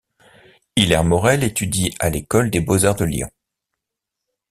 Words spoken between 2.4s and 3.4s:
des beaux-arts de Lyon.